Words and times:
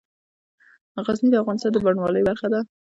غزني 1.05 1.29
د 1.31 1.35
افغانستان 1.41 1.71
د 1.73 1.77
بڼوالۍ 1.85 2.21
برخه 2.29 2.47
ده. 2.53 2.59